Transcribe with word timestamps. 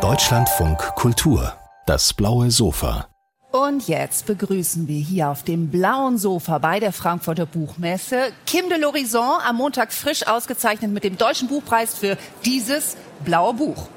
Deutschlandfunk 0.00 0.78
Kultur, 0.94 1.52
das 1.84 2.14
blaue 2.14 2.50
Sofa. 2.50 3.06
Und 3.50 3.86
jetzt 3.86 4.24
begrüßen 4.24 4.88
wir 4.88 4.98
hier 4.98 5.28
auf 5.28 5.42
dem 5.42 5.68
blauen 5.68 6.16
Sofa 6.16 6.56
bei 6.56 6.80
der 6.80 6.94
Frankfurter 6.94 7.44
Buchmesse 7.44 8.32
Kim 8.46 8.70
de 8.70 8.78
l'Horizon 8.78 9.40
am 9.46 9.56
Montag 9.56 9.92
frisch 9.92 10.26
ausgezeichnet 10.26 10.90
mit 10.90 11.04
dem 11.04 11.18
Deutschen 11.18 11.48
Buchpreis 11.48 11.92
für 11.94 12.16
dieses 12.46 12.96
blaue 13.26 13.52
Buch. 13.52 13.88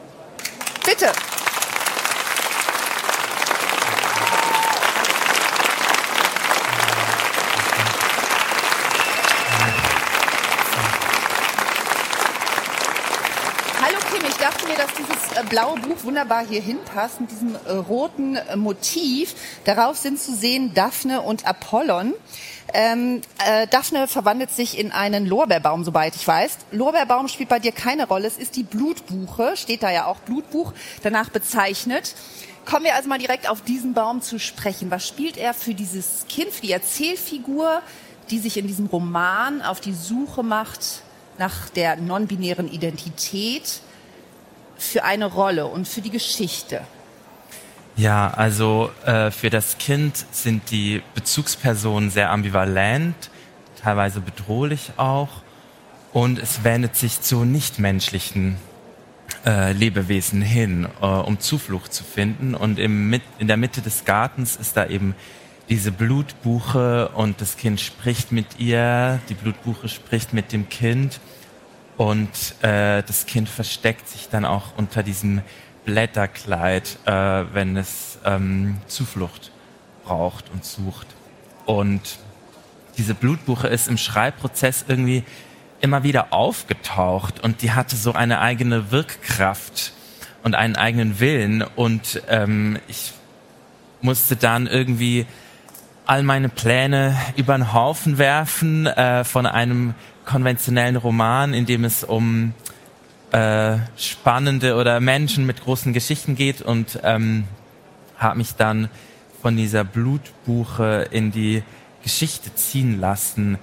Bitte. 0.85 1.07
Blaue 15.45 15.79
Buch 15.79 16.03
wunderbar 16.03 16.45
hier 16.45 16.61
hinpasst 16.61 17.21
mit 17.21 17.31
diesem 17.31 17.55
äh, 17.55 17.71
roten 17.71 18.35
äh, 18.35 18.55
Motiv. 18.55 19.35
Darauf 19.65 19.97
sind 19.97 20.19
zu 20.19 20.35
sehen 20.35 20.73
Daphne 20.73 21.21
und 21.21 21.47
Apollon. 21.47 22.13
Ähm, 22.73 23.21
äh, 23.45 23.67
Daphne 23.67 24.07
verwandelt 24.07 24.51
sich 24.51 24.77
in 24.77 24.91
einen 24.91 25.25
Lorbeerbaum, 25.25 25.83
soweit 25.83 26.15
ich 26.15 26.27
weiß. 26.27 26.57
Lorbeerbaum 26.71 27.27
spielt 27.27 27.49
bei 27.49 27.59
dir 27.59 27.71
keine 27.71 28.07
Rolle. 28.07 28.27
Es 28.27 28.37
ist 28.37 28.55
die 28.55 28.63
Blutbuche, 28.63 29.55
steht 29.55 29.83
da 29.83 29.91
ja 29.91 30.05
auch 30.05 30.17
Blutbuch, 30.17 30.73
danach 31.03 31.29
bezeichnet. 31.29 32.15
Kommen 32.65 32.85
wir 32.85 32.95
also 32.95 33.07
mal 33.07 33.19
direkt 33.19 33.47
auf 33.47 33.61
diesen 33.61 33.93
Baum 33.93 34.21
zu 34.21 34.39
sprechen. 34.39 34.89
Was 34.89 35.07
spielt 35.07 35.37
er 35.37 35.53
für 35.53 35.75
dieses 35.75 36.25
Kind, 36.27 36.51
für 36.51 36.63
die 36.63 36.71
Erzählfigur, 36.71 37.81
die 38.31 38.39
sich 38.39 38.57
in 38.57 38.65
diesem 38.65 38.87
Roman 38.87 39.61
auf 39.61 39.79
die 39.79 39.93
Suche 39.93 40.41
macht 40.41 41.03
nach 41.37 41.69
der 41.69 41.95
non-binären 41.97 42.71
Identität? 42.71 43.81
Für 44.77 45.03
eine 45.03 45.25
Rolle 45.25 45.67
und 45.67 45.87
für 45.87 46.01
die 46.01 46.09
Geschichte? 46.09 46.81
Ja, 47.97 48.29
also 48.31 48.91
äh, 49.05 49.31
für 49.31 49.49
das 49.49 49.77
Kind 49.77 50.25
sind 50.31 50.69
die 50.71 51.01
Bezugspersonen 51.13 52.09
sehr 52.09 52.29
ambivalent, 52.29 53.15
teilweise 53.81 54.19
bedrohlich 54.19 54.91
auch. 54.97 55.29
Und 56.11 56.39
es 56.39 56.63
wendet 56.63 56.95
sich 56.95 57.21
zu 57.21 57.45
nichtmenschlichen 57.45 58.57
äh, 59.45 59.71
Lebewesen 59.71 60.41
hin, 60.41 60.87
äh, 61.01 61.05
um 61.05 61.39
Zuflucht 61.39 61.93
zu 61.93 62.03
finden. 62.03 62.53
Und 62.53 62.79
im, 62.79 63.13
in 63.39 63.47
der 63.47 63.57
Mitte 63.57 63.81
des 63.81 64.03
Gartens 64.05 64.55
ist 64.57 64.75
da 64.75 64.87
eben 64.87 65.15
diese 65.69 65.91
Blutbuche 65.91 67.09
und 67.09 67.41
das 67.41 67.57
Kind 67.57 67.79
spricht 67.81 68.31
mit 68.31 68.59
ihr, 68.59 69.19
die 69.29 69.33
Blutbuche 69.33 69.89
spricht 69.89 70.33
mit 70.33 70.51
dem 70.51 70.69
Kind 70.69 71.19
und 71.97 72.29
äh, 72.61 73.03
das 73.03 73.25
Kind 73.25 73.47
versteckt 73.47 74.07
sich 74.09 74.29
dann 74.29 74.45
auch 74.45 74.77
unter 74.77 75.03
diesem 75.03 75.41
Blätterkleid, 75.85 76.97
äh, 77.05 77.11
wenn 77.53 77.77
es 77.77 78.17
ähm, 78.25 78.77
Zuflucht 78.87 79.51
braucht 80.03 80.45
und 80.51 80.65
sucht. 80.65 81.07
Und 81.65 82.19
diese 82.97 83.13
Blutbuche 83.13 83.67
ist 83.67 83.87
im 83.87 83.97
Schreibprozess 83.97 84.85
irgendwie 84.87 85.23
immer 85.81 86.03
wieder 86.03 86.33
aufgetaucht 86.33 87.43
und 87.43 87.61
die 87.61 87.71
hatte 87.71 87.95
so 87.95 88.13
eine 88.13 88.39
eigene 88.39 88.91
Wirkkraft 88.91 89.93
und 90.43 90.55
einen 90.55 90.75
eigenen 90.75 91.19
Willen 91.19 91.63
und 91.75 92.21
ähm, 92.29 92.79
ich 92.87 93.13
musste 94.01 94.35
dann 94.35 94.67
irgendwie 94.67 95.25
all 96.05 96.23
meine 96.23 96.49
Pläne 96.49 97.17
über 97.35 97.57
den 97.57 97.73
Haufen 97.73 98.17
werfen 98.17 98.85
äh, 98.85 99.23
von 99.23 99.45
einem 99.45 99.95
konventionellen 100.25 100.95
Roman, 100.95 101.53
in 101.53 101.65
dem 101.65 101.83
es 101.83 102.03
um 102.03 102.53
äh, 103.31 103.77
spannende 103.97 104.75
oder 104.75 104.99
Menschen 104.99 105.45
mit 105.45 105.63
großen 105.63 105.93
Geschichten 105.93 106.35
geht 106.35 106.61
und 106.61 106.99
ähm, 107.03 107.45
habe 108.17 108.37
mich 108.37 108.55
dann 108.55 108.89
von 109.41 109.57
dieser 109.57 109.83
Blutbuche 109.83 111.07
in 111.11 111.31
die 111.31 111.63
Geschichte 112.03 112.53
ziehen 112.55 112.99
lassen. 112.99 113.57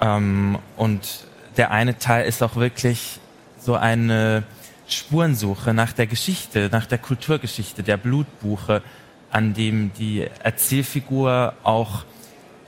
Ähm, 0.00 0.58
und 0.76 1.26
der 1.56 1.70
eine 1.70 1.98
Teil 1.98 2.26
ist 2.26 2.42
auch 2.42 2.56
wirklich 2.56 3.20
so 3.60 3.74
eine 3.74 4.44
Spurensuche 4.86 5.74
nach 5.74 5.92
der 5.92 6.06
Geschichte, 6.06 6.68
nach 6.72 6.86
der 6.86 6.98
Kulturgeschichte 6.98 7.82
der 7.82 7.96
Blutbuche, 7.96 8.82
an 9.30 9.52
dem 9.52 9.92
die 9.98 10.26
Erzählfigur 10.42 11.54
auch 11.62 12.04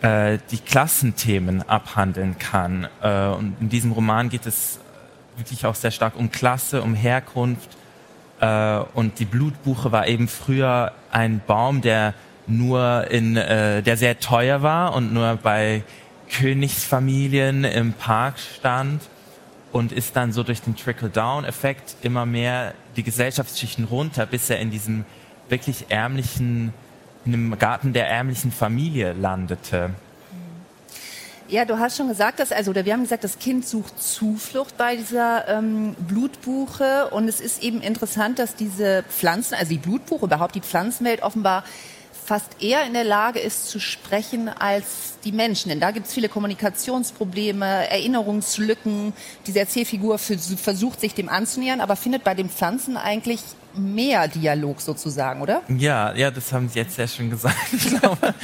äh, 0.02 0.38
die 0.50 0.58
Klassenthemen 0.58 1.62
abhandeln 1.68 2.38
kann. 2.38 2.88
Äh, 3.02 3.26
und 3.28 3.56
in 3.60 3.68
diesem 3.68 3.92
Roman 3.92 4.28
geht 4.28 4.46
es 4.46 4.80
wirklich 5.36 5.66
auch 5.66 5.74
sehr 5.74 5.90
stark 5.90 6.16
um 6.16 6.30
Klasse, 6.30 6.82
um 6.82 6.94
Herkunft. 6.94 7.70
Äh, 8.40 8.78
und 8.94 9.18
die 9.18 9.24
Blutbuche 9.24 9.92
war 9.92 10.06
eben 10.06 10.28
früher 10.28 10.92
ein 11.10 11.40
Baum, 11.46 11.80
der 11.80 12.14
nur 12.46 13.10
in, 13.10 13.36
äh, 13.36 13.82
der 13.82 13.96
sehr 13.96 14.18
teuer 14.18 14.62
war 14.62 14.94
und 14.94 15.12
nur 15.12 15.38
bei 15.42 15.82
Königsfamilien 16.30 17.64
im 17.64 17.92
Park 17.92 18.38
stand 18.38 19.02
und 19.72 19.92
ist 19.92 20.16
dann 20.16 20.32
so 20.32 20.42
durch 20.42 20.62
den 20.62 20.76
Trickle-Down-Effekt 20.76 21.96
immer 22.02 22.26
mehr 22.26 22.74
die 22.96 23.02
Gesellschaftsschichten 23.02 23.84
runter, 23.84 24.26
bis 24.26 24.50
er 24.50 24.58
in 24.58 24.70
diesem 24.70 25.04
wirklich 25.48 25.86
ärmlichen 25.90 26.72
in 27.24 27.34
einem 27.34 27.58
Garten 27.58 27.92
der 27.92 28.08
ärmlichen 28.08 28.52
Familie 28.52 29.12
landete. 29.12 29.90
Ja, 31.48 31.64
du 31.64 31.80
hast 31.80 31.96
schon 31.96 32.06
gesagt, 32.06 32.38
dass, 32.38 32.52
also, 32.52 32.70
oder 32.70 32.84
wir 32.84 32.92
haben 32.92 33.02
gesagt, 33.02 33.24
das 33.24 33.40
Kind 33.40 33.66
sucht 33.66 34.00
Zuflucht 34.00 34.76
bei 34.76 34.94
dieser 34.94 35.48
ähm, 35.48 35.96
Blutbuche. 35.98 37.08
Und 37.10 37.26
es 37.26 37.40
ist 37.40 37.64
eben 37.64 37.80
interessant, 37.80 38.38
dass 38.38 38.54
diese 38.54 39.02
Pflanzen, 39.08 39.54
also 39.54 39.70
die 39.70 39.78
Blutbuche, 39.78 40.26
überhaupt 40.26 40.54
die 40.54 40.60
Pflanzenwelt 40.60 41.22
offenbar 41.22 41.64
fast 42.24 42.62
eher 42.62 42.86
in 42.86 42.92
der 42.92 43.02
Lage 43.02 43.40
ist 43.40 43.68
zu 43.68 43.80
sprechen 43.80 44.48
als 44.48 45.14
die 45.24 45.32
Menschen. 45.32 45.70
Denn 45.70 45.80
da 45.80 45.90
gibt 45.90 46.06
es 46.06 46.12
viele 46.12 46.28
Kommunikationsprobleme, 46.28 47.90
Erinnerungslücken. 47.90 49.12
Diese 49.48 49.58
Erzählfigur 49.58 50.18
versucht 50.18 51.00
sich 51.00 51.14
dem 51.14 51.28
anzunähern, 51.28 51.80
aber 51.80 51.96
findet 51.96 52.22
bei 52.22 52.34
den 52.34 52.48
Pflanzen 52.48 52.96
eigentlich 52.96 53.40
mehr 53.74 54.28
Dialog 54.28 54.80
sozusagen, 54.80 55.40
oder? 55.42 55.62
Ja, 55.68 56.14
ja, 56.14 56.30
das 56.30 56.52
haben 56.52 56.68
Sie 56.68 56.78
jetzt 56.78 56.96
sehr 56.96 57.08
schön 57.08 57.30
gesagt. 57.30 57.56
Ich 57.72 57.98
glaube, 57.98 58.34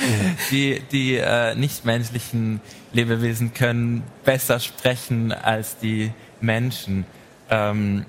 die, 0.50 0.80
die 0.92 1.16
äh, 1.16 1.54
nichtmenschlichen 1.54 2.60
Lebewesen 2.92 3.54
können 3.54 4.02
besser 4.24 4.60
sprechen 4.60 5.32
als 5.32 5.78
die 5.78 6.12
Menschen. 6.40 7.04
Ähm, 7.50 8.06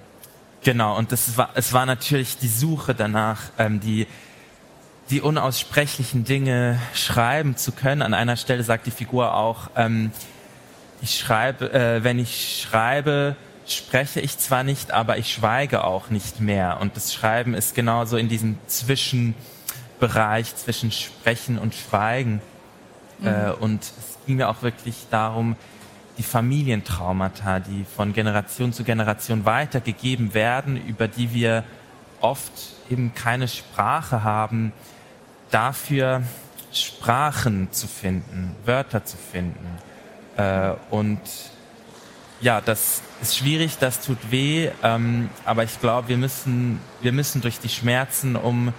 genau, 0.64 0.98
und 0.98 1.12
das 1.12 1.38
war, 1.38 1.50
es 1.56 1.74
war 1.74 1.86
natürlich 1.86 2.38
die 2.38 2.48
Suche 2.48 2.96
danach, 2.96 3.42
ähm, 3.58 3.80
die 3.80 4.08
die 5.10 5.22
unaussprechlichen 5.22 6.26
Dinge 6.26 6.80
schreiben 6.94 7.56
zu 7.56 7.72
können. 7.72 8.02
An 8.02 8.14
einer 8.14 8.36
Stelle 8.36 8.64
sagt 8.64 8.88
die 8.88 8.92
Figur 8.92 9.36
auch, 9.36 9.70
ähm, 9.76 10.12
ich 11.02 11.18
schreibe, 11.18 11.72
äh, 11.72 12.04
wenn 12.04 12.20
ich 12.20 12.66
schreibe, 12.68 13.36
spreche 13.68 14.20
ich 14.20 14.38
zwar 14.38 14.64
nicht, 14.64 14.92
aber 14.92 15.18
ich 15.18 15.32
schweige 15.32 15.84
auch 15.84 16.10
nicht 16.10 16.40
mehr. 16.40 16.80
Und 16.80 16.96
das 16.96 17.14
Schreiben 17.14 17.54
ist 17.54 17.76
genauso 17.76 18.18
in 18.18 18.30
diesem 18.30 18.58
Zwischenbereich 18.68 20.56
zwischen 20.56 20.92
Sprechen 20.92 21.58
und 21.58 21.76
Schweigen. 21.76 22.42
Mhm. 23.20 23.28
Äh, 23.28 23.52
und 23.52 23.82
es 23.82 24.18
ging 24.26 24.38
mir 24.38 24.50
auch 24.50 24.62
wirklich 24.62 25.08
darum, 25.12 25.56
die 26.18 26.24
Familientraumata, 26.24 27.60
die 27.60 27.86
von 27.96 28.14
Generation 28.14 28.74
zu 28.74 28.84
Generation 28.84 29.46
weitergegeben 29.46 30.34
werden, 30.34 30.78
über 30.88 31.08
die 31.08 31.34
wir 31.34 31.64
oft 32.22 32.52
eben 32.90 33.14
keine 33.14 33.48
Sprache 33.48 34.24
haben, 34.24 34.74
dafür 35.52 36.24
Sprachen 36.72 37.72
zu 37.72 37.88
finden, 37.88 38.56
Wörter 38.66 39.06
zu 39.06 39.18
finden. 39.18 39.78
Äh, 40.38 40.74
und 40.90 41.20
ja, 42.42 42.62
das 42.62 43.02
ist 43.22 43.38
schwierig, 43.38 43.78
das 43.80 44.02
tut 44.02 44.18
weh, 44.30 44.70
ähm, 44.84 45.30
aber 45.46 45.64
ich 45.64 45.80
glaube, 45.80 46.10
wir 46.10 46.18
müssen, 46.18 46.80
wir 47.02 47.12
müssen 47.12 47.42
durch 47.42 47.60
die 47.60 47.70
Schmerzen, 47.70 48.36
um 48.36 48.74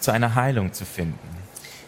zu 0.00 0.12
einer 0.12 0.34
Heilung 0.34 0.72
zu 0.72 0.84
finden. 0.84 1.18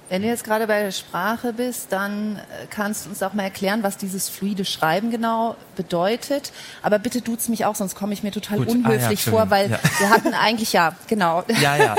Wenn 0.09 0.23
du 0.23 0.29
jetzt 0.29 0.43
gerade 0.43 0.67
bei 0.67 0.83
der 0.83 0.91
Sprache 0.91 1.53
bist, 1.53 1.93
dann 1.93 2.35
äh, 2.37 2.67
kannst 2.69 3.07
du 3.07 3.11
uns 3.11 3.23
auch 3.23 3.33
mal 3.33 3.45
erklären, 3.45 3.85
was 3.85 3.97
dieses 3.97 4.29
fluide 4.29 4.65
Schreiben 4.65 5.13
genau 5.13 5.55
bedeutet. 5.77 6.53
Aber 6.83 6.99
bitte 6.99 7.21
duzt 7.21 7.49
mich 7.49 7.65
auch, 7.65 7.77
sonst 7.77 7.95
komme 7.95 8.13
ich 8.13 8.25
mir 8.25 8.33
total 8.33 8.59
Gut. 8.59 8.69
unhöflich 8.71 9.21
ah, 9.29 9.31
ja, 9.31 9.31
vor, 9.31 9.51
weil 9.51 9.71
ja. 9.71 9.79
wir 10.01 10.11
hatten 10.11 10.35
eigentlich 10.35 10.73
ja, 10.73 10.97
genau. 11.07 11.45
Ja, 11.61 11.77
ja. 11.77 11.95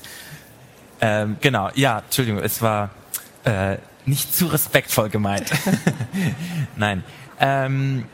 ähm, 1.02 1.36
genau, 1.42 1.68
ja, 1.74 1.98
Entschuldigung, 1.98 2.42
es 2.42 2.62
war 2.62 2.88
äh, 3.44 3.76
nicht 4.06 4.34
zu 4.34 4.46
respektvoll 4.46 5.10
gemeint. 5.10 5.50
Nein. 6.76 7.04
Ähm, 7.40 8.04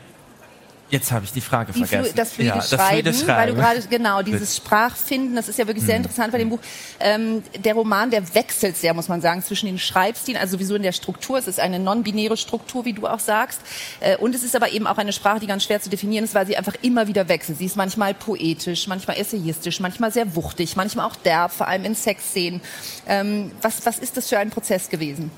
Jetzt 0.93 1.11
habe 1.11 1.25
ich 1.25 1.31
die 1.31 1.41
Frage 1.41 1.73
die 1.73 1.83
vergessen. 1.83 2.13
Flu 2.13 2.15
das 2.15 2.33
fluide, 2.33 2.49
ja, 2.49 2.61
Schreiben, 2.61 3.03
das 3.03 3.21
Schreiben, 3.21 3.35
weil 3.35 3.47
du 3.47 3.55
gerade 3.55 3.87
genau 3.89 4.21
dieses 4.21 4.55
Sprachfinden, 4.55 5.35
das 5.35 5.49
ist 5.49 5.57
ja 5.57 5.65
wirklich 5.65 5.83
sehr 5.83 5.95
mhm. 5.95 6.03
interessant 6.03 6.31
bei 6.31 6.37
dem 6.37 6.49
Buch. 6.49 6.59
Ähm, 6.99 7.41
der 7.65 7.73
Roman, 7.73 8.11
der 8.11 8.35
wechselt 8.35 8.77
sehr, 8.77 8.93
muss 8.93 9.07
man 9.07 9.19
sagen, 9.19 9.41
zwischen 9.41 9.65
den 9.65 9.79
Schreibstilen, 9.79 10.39
also 10.39 10.55
sowieso 10.55 10.75
in 10.75 10.83
der 10.83 10.91
Struktur. 10.91 11.39
Es 11.39 11.47
ist 11.47 11.59
eine 11.59 11.79
non-binäre 11.79 12.37
Struktur, 12.37 12.85
wie 12.85 12.93
du 12.93 13.07
auch 13.07 13.19
sagst, 13.19 13.59
äh, 14.01 14.17
und 14.17 14.35
es 14.35 14.43
ist 14.43 14.55
aber 14.55 14.71
eben 14.71 14.85
auch 14.85 14.99
eine 14.99 15.13
Sprache, 15.13 15.39
die 15.39 15.47
ganz 15.47 15.63
schwer 15.63 15.81
zu 15.81 15.89
definieren 15.89 16.25
ist, 16.25 16.35
weil 16.35 16.45
sie 16.45 16.57
einfach 16.57 16.75
immer 16.83 17.07
wieder 17.07 17.27
wechselt. 17.27 17.57
Sie 17.57 17.65
ist 17.65 17.75
manchmal 17.75 18.13
poetisch, 18.13 18.85
manchmal 18.85 19.17
essayistisch, 19.17 19.79
manchmal 19.79 20.11
sehr 20.11 20.35
wuchtig, 20.35 20.75
manchmal 20.75 21.07
auch 21.07 21.15
derb, 21.15 21.53
vor 21.53 21.67
allem 21.67 21.85
in 21.85 21.95
Sexszenen. 21.95 22.61
Ähm, 23.07 23.51
was 23.63 23.83
was 23.83 23.97
ist 23.97 24.15
das 24.15 24.29
für 24.29 24.37
ein 24.37 24.51
Prozess 24.51 24.89
gewesen? 24.89 25.31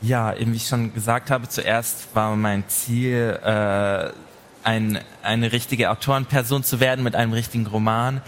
Ja, 0.00 0.32
eben 0.34 0.52
wie 0.52 0.56
ich 0.56 0.68
schon 0.68 0.94
gesagt 0.94 1.30
habe, 1.30 1.48
zuerst 1.48 2.14
war 2.14 2.36
mein 2.36 2.68
Ziel 2.68 3.38
äh, 3.42 4.10
ein, 4.62 5.00
eine 5.22 5.52
richtige 5.52 5.90
Autorenperson 5.90 6.62
zu 6.62 6.78
werden 6.78 7.02
mit 7.02 7.16
einem 7.16 7.32
richtigen 7.32 7.66
Roman. 7.66 8.22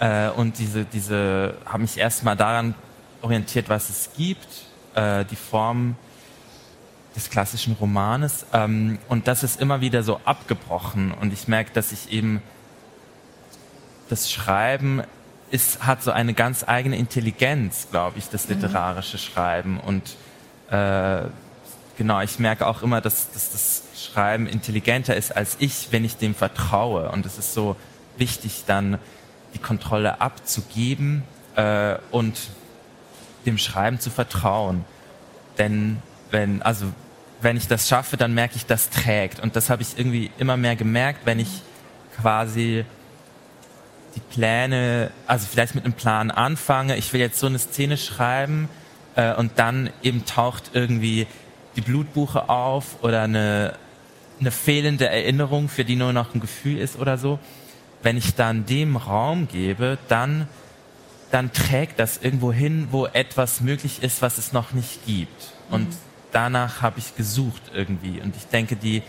Äh, 0.00 0.30
und 0.30 0.58
diese, 0.58 0.84
diese, 0.84 1.56
habe 1.66 1.82
mich 1.82 1.98
erstmal 1.98 2.36
daran 2.36 2.74
orientiert, 3.20 3.68
was 3.68 3.90
es 3.90 4.10
gibt, 4.16 4.48
äh, 4.94 5.24
die 5.26 5.36
Form 5.36 5.96
des 7.14 7.28
klassischen 7.28 7.74
Romanes. 7.74 8.46
Ähm, 8.52 8.98
und 9.08 9.28
das 9.28 9.42
ist 9.42 9.60
immer 9.60 9.82
wieder 9.82 10.02
so 10.02 10.20
abgebrochen. 10.24 11.12
Und 11.12 11.32
ich 11.32 11.48
merke, 11.48 11.70
dass 11.72 11.92
ich 11.92 12.12
eben 12.12 12.42
das 14.08 14.30
Schreiben 14.30 15.02
ist, 15.50 15.86
hat 15.86 16.02
so 16.02 16.10
eine 16.12 16.34
ganz 16.34 16.64
eigene 16.66 16.96
Intelligenz, 16.96 17.88
glaube 17.90 18.18
ich, 18.18 18.28
das 18.30 18.48
mhm. 18.48 18.54
literarische 18.54 19.18
Schreiben. 19.18 19.78
Und 19.78 20.16
äh, 20.70 21.22
genau, 21.96 22.20
ich 22.20 22.38
merke 22.38 22.66
auch 22.66 22.82
immer, 22.82 23.00
dass, 23.00 23.30
dass 23.32 23.52
das 23.52 23.82
Schreiben 23.96 24.46
intelligenter 24.46 25.16
ist 25.16 25.36
als 25.36 25.56
ich, 25.58 25.88
wenn 25.90 26.04
ich 26.04 26.16
dem 26.16 26.34
vertraue. 26.34 27.10
Und 27.10 27.26
es 27.26 27.38
ist 27.38 27.54
so 27.54 27.76
wichtig, 28.16 28.64
dann 28.66 28.98
die 29.54 29.58
Kontrolle 29.58 30.20
abzugeben 30.20 31.22
äh, 31.56 31.96
und 32.10 32.38
dem 33.46 33.58
Schreiben 33.58 34.00
zu 34.00 34.10
vertrauen. 34.10 34.84
Denn 35.58 36.02
wenn, 36.30 36.62
also 36.62 36.86
wenn 37.40 37.56
ich 37.56 37.68
das 37.68 37.88
schaffe, 37.88 38.16
dann 38.16 38.34
merke 38.34 38.56
ich, 38.56 38.66
das 38.66 38.90
trägt. 38.90 39.40
Und 39.40 39.54
das 39.56 39.70
habe 39.70 39.82
ich 39.82 39.98
irgendwie 39.98 40.30
immer 40.38 40.56
mehr 40.56 40.76
gemerkt, 40.76 41.20
wenn 41.26 41.38
ich 41.38 41.62
quasi 42.20 42.84
die 44.14 44.20
Pläne, 44.20 45.10
also 45.26 45.46
vielleicht 45.50 45.74
mit 45.74 45.84
einem 45.84 45.94
Plan 45.94 46.30
anfange, 46.30 46.96
ich 46.96 47.12
will 47.12 47.20
jetzt 47.20 47.38
so 47.38 47.46
eine 47.46 47.58
Szene 47.58 47.96
schreiben 47.96 48.68
äh, 49.16 49.34
und 49.34 49.52
dann 49.56 49.90
eben 50.02 50.24
taucht 50.24 50.70
irgendwie 50.74 51.26
die 51.76 51.80
Blutbuche 51.80 52.48
auf 52.48 53.02
oder 53.02 53.22
eine 53.22 53.74
eine 54.40 54.50
fehlende 54.50 55.08
Erinnerung, 55.08 55.68
für 55.68 55.84
die 55.84 55.96
nur 55.96 56.12
noch 56.12 56.34
ein 56.34 56.40
Gefühl 56.40 56.78
ist 56.78 56.98
oder 56.98 57.18
so, 57.18 57.38
wenn 58.02 58.16
ich 58.16 58.34
dann 58.34 58.66
dem 58.66 58.96
Raum 58.96 59.48
gebe, 59.48 59.98
dann, 60.08 60.48
dann 61.30 61.52
trägt 61.52 61.98
das 61.98 62.18
irgendwo 62.18 62.52
hin, 62.52 62.88
wo 62.90 63.06
etwas 63.06 63.60
möglich 63.60 64.02
ist, 64.02 64.22
was 64.22 64.38
es 64.38 64.52
noch 64.52 64.72
nicht 64.72 65.06
gibt. 65.06 65.52
Und 65.70 65.88
mhm. 65.88 65.96
danach 66.32 66.82
habe 66.82 66.98
ich 66.98 67.16
gesucht 67.16 67.62
irgendwie. 67.72 68.20
Und 68.20 68.36
ich 68.36 68.44
denke, 68.46 68.76
die, 68.76 69.02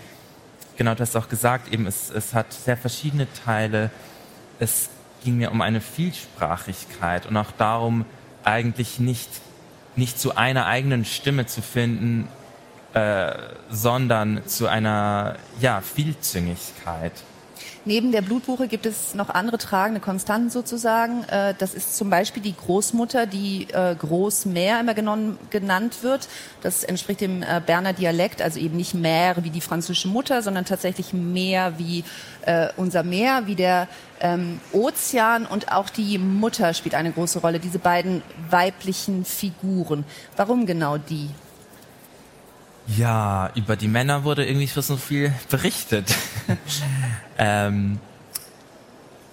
genau 0.77 0.95
du 0.95 1.01
hast 1.01 1.15
auch 1.15 1.27
gesagt, 1.27 1.73
eben 1.73 1.87
es, 1.87 2.09
es 2.09 2.33
hat 2.33 2.53
sehr 2.53 2.77
verschiedene 2.77 3.27
Teile. 3.45 3.91
Es 4.59 4.89
ging 5.23 5.37
mir 5.37 5.51
um 5.51 5.61
eine 5.61 5.81
Vielsprachigkeit 5.81 7.25
und 7.25 7.35
auch 7.35 7.51
darum, 7.51 8.05
eigentlich 8.43 8.99
nicht, 8.99 9.29
nicht 9.95 10.19
zu 10.19 10.35
einer 10.35 10.65
eigenen 10.65 11.05
Stimme 11.05 11.45
zu 11.45 11.61
finden, 11.61 12.27
äh, 12.93 13.33
sondern 13.69 14.45
zu 14.45 14.67
einer 14.67 15.35
ja, 15.59 15.81
Vielzüngigkeit. 15.81 17.13
Neben 17.87 18.11
der 18.11 18.21
Blutbuche 18.21 18.67
gibt 18.67 18.87
es 18.87 19.13
noch 19.13 19.29
andere 19.29 19.59
tragende 19.59 20.01
Konstanten 20.01 20.49
sozusagen. 20.49 21.23
Äh, 21.25 21.53
das 21.57 21.75
ist 21.75 21.95
zum 21.95 22.09
Beispiel 22.09 22.41
die 22.41 22.55
Großmutter, 22.55 23.27
die 23.27 23.67
äh, 23.71 23.93
Großmär 23.95 24.79
immer 24.79 24.95
genannt 24.95 26.01
wird. 26.01 26.27
Das 26.61 26.83
entspricht 26.83 27.21
dem 27.21 27.43
Berner 27.65 27.93
Dialekt, 27.93 28.41
also 28.41 28.59
eben 28.59 28.75
nicht 28.75 28.95
Meer 28.95 29.35
wie 29.41 29.51
die 29.51 29.61
französische 29.61 30.07
Mutter, 30.07 30.41
sondern 30.41 30.65
tatsächlich 30.65 31.13
Meer 31.13 31.73
wie 31.77 32.03
unser 32.77 33.03
Meer, 33.03 33.47
wie 33.47 33.55
der 33.55 33.87
ähm, 34.19 34.59
Ozean 34.71 35.45
und 35.45 35.71
auch 35.71 35.89
die 35.89 36.17
Mutter 36.17 36.73
spielt 36.73 36.95
eine 36.95 37.11
große 37.11 37.39
Rolle. 37.39 37.59
Diese 37.59 37.79
beiden 37.79 38.21
weiblichen 38.49 39.25
Figuren. 39.25 40.05
Warum 40.35 40.65
genau 40.65 40.97
die? 40.97 41.29
Ja, 42.87 43.51
über 43.55 43.75
die 43.75 43.87
Männer 43.87 44.23
wurde 44.23 44.45
irgendwie 44.45 44.67
schon 44.67 44.83
so 44.83 44.97
viel 44.97 45.33
berichtet. 45.49 46.13
ähm, 47.37 47.99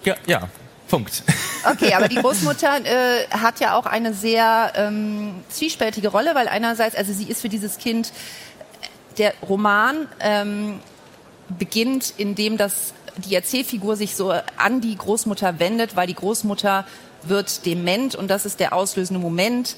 ja, 0.03 0.15
ja, 0.25 0.49
Punkt. 0.87 1.23
Okay, 1.69 1.93
aber 1.93 2.07
die 2.07 2.15
Großmutter 2.21 2.85
äh, 2.85 3.27
hat 3.29 3.59
ja 3.59 3.75
auch 3.75 3.85
eine 3.85 4.13
sehr 4.13 4.73
ähm, 4.75 5.35
zwiespältige 5.49 6.09
Rolle, 6.09 6.33
weil 6.35 6.47
einerseits, 6.47 6.95
also 6.95 7.13
sie 7.13 7.25
ist 7.25 7.41
für 7.41 7.49
dieses 7.49 7.77
Kind, 7.77 8.11
der 9.17 9.33
Roman 9.47 10.07
ähm, 10.19 10.79
beginnt, 11.59 12.13
indem 12.17 12.57
das 12.57 12.93
die 13.17 13.35
Erzählfigur 13.35 13.95
sich 13.95 14.15
so 14.15 14.33
an 14.57 14.81
die 14.81 14.97
Großmutter 14.97 15.59
wendet, 15.59 15.95
weil 15.95 16.07
die 16.07 16.15
Großmutter 16.15 16.85
wird 17.21 17.65
dement 17.65 18.15
und 18.15 18.27
das 18.27 18.45
ist 18.45 18.59
der 18.59 18.73
auslösende 18.73 19.21
Moment, 19.21 19.75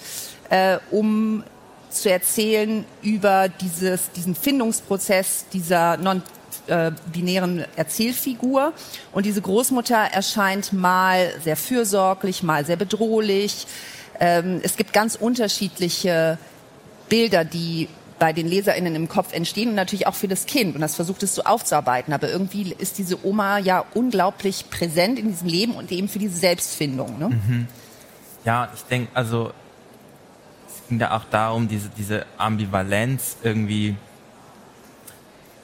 äh, 0.49 0.77
um 0.89 1.43
zu 1.95 2.09
erzählen 2.11 2.85
über 3.01 3.49
dieses, 3.49 4.11
diesen 4.11 4.35
Findungsprozess 4.35 5.45
dieser 5.51 5.97
non 5.97 6.21
binären 7.13 7.65
Erzählfigur. 7.75 8.73
Und 9.11 9.25
diese 9.25 9.41
Großmutter 9.41 9.97
erscheint 9.97 10.73
mal 10.73 11.31
sehr 11.43 11.57
fürsorglich, 11.57 12.43
mal 12.43 12.65
sehr 12.65 12.75
bedrohlich. 12.75 13.67
Ähm, 14.19 14.61
es 14.63 14.77
gibt 14.77 14.93
ganz 14.93 15.15
unterschiedliche 15.15 16.37
Bilder, 17.09 17.45
die 17.45 17.87
bei 18.17 18.31
den 18.31 18.47
LeserInnen 18.47 18.95
im 18.95 19.09
Kopf 19.09 19.33
entstehen 19.33 19.69
und 19.69 19.75
natürlich 19.75 20.07
auch 20.07 20.15
für 20.15 20.29
das 20.29 20.45
Kind. 20.45 20.75
Und 20.75 20.81
das 20.81 20.95
versucht 20.95 21.21
es 21.23 21.35
so 21.35 21.43
aufzuarbeiten. 21.43 22.13
Aber 22.13 22.29
irgendwie 22.29 22.73
ist 22.77 22.97
diese 22.97 23.25
Oma 23.25 23.57
ja 23.57 23.83
unglaublich 23.93 24.69
präsent 24.69 25.19
in 25.19 25.27
diesem 25.27 25.47
Leben 25.47 25.75
und 25.75 25.91
eben 25.91 26.07
für 26.07 26.19
diese 26.19 26.37
Selbstfindung. 26.37 27.19
Ne? 27.19 27.29
Mhm. 27.29 27.67
Ja, 28.45 28.69
ich 28.73 28.83
denke, 28.83 29.09
also 29.13 29.51
ging 30.87 30.99
da 30.99 31.15
auch 31.15 31.25
darum, 31.29 31.67
diese, 31.67 31.89
diese 31.89 32.25
Ambivalenz 32.37 33.37
irgendwie 33.43 33.95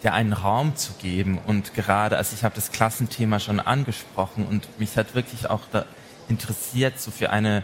ja 0.04 0.14
einen 0.14 0.34
Raum 0.34 0.76
zu 0.76 0.94
geben. 0.94 1.40
Und 1.46 1.74
gerade, 1.74 2.18
also 2.18 2.36
ich 2.36 2.44
habe 2.44 2.56
das 2.56 2.72
Klassenthema 2.72 3.40
schon 3.40 3.60
angesprochen 3.60 4.46
und 4.46 4.80
mich 4.80 4.98
hat 4.98 5.16
wirklich 5.16 5.50
auch 5.50 5.62
da 5.72 5.86
interessiert, 6.28 7.00
so 7.00 7.12
für 7.12 7.30
eine 7.30 7.64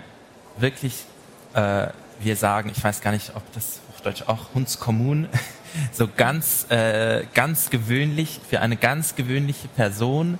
wirklich, 0.58 1.06
äh, 1.54 1.88
wir 2.20 2.36
sagen, 2.36 2.72
ich 2.76 2.84
weiß 2.84 3.02
gar 3.02 3.12
nicht, 3.12 3.36
ob 3.36 3.52
das 3.54 3.80
auf 3.94 4.02
Deutsch 4.02 4.24
auch 4.28 4.54
Hundskommun, 4.54 5.28
so 5.92 6.08
ganz, 6.08 6.70
äh, 6.70 7.26
ganz 7.34 7.70
gewöhnlich, 7.70 8.40
für 8.50 8.62
eine 8.62 8.78
ganz 8.78 9.16
gewöhnliche 9.16 9.68
Person, 9.70 10.38